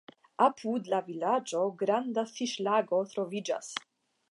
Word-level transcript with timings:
Apud 0.45 0.89
la 0.93 1.01
vilaĝo 1.09 1.61
granda 1.83 2.25
fiŝlago 2.33 3.05
troviĝas. 3.15 3.71